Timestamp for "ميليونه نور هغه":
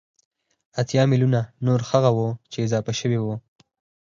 1.11-2.09